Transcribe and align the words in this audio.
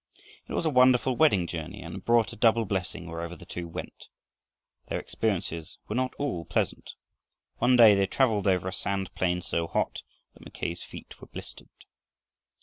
It 0.47 0.53
was 0.53 0.65
a 0.65 0.71
wonderful 0.71 1.15
wedding 1.15 1.45
journey 1.45 1.83
and 1.83 1.97
it 1.97 2.05
brought 2.05 2.33
a 2.33 2.35
double 2.35 2.65
blessing 2.65 3.05
wherever 3.05 3.35
the 3.35 3.45
two 3.45 3.67
went. 3.67 4.07
Their 4.87 4.99
experiences 4.99 5.77
were 5.87 5.95
not 5.95 6.15
all 6.15 6.43
pleasant. 6.43 6.95
One 7.57 7.75
day 7.75 7.93
they 7.93 8.07
traveled 8.07 8.47
over 8.47 8.67
a 8.67 8.73
sand 8.73 9.13
plain 9.13 9.43
so 9.43 9.67
hot 9.67 10.01
that 10.33 10.43
Mackay's 10.43 10.81
feet 10.81 11.21
were 11.21 11.27
blistered. 11.27 11.69